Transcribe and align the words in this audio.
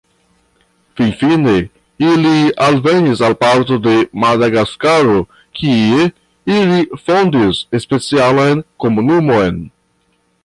Finfine 0.99 1.51
ili 2.11 2.31
alvenis 2.67 3.21
al 3.27 3.35
parto 3.43 3.77
de 3.87 3.93
Madagaskaro 4.23 5.19
kie 5.59 6.07
ili 6.57 6.81
fondis 7.03 7.61
specialan 7.85 8.65
komunumon. 8.85 9.61